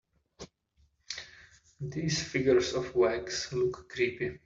[1.79, 4.39] These figures of wax look creepy.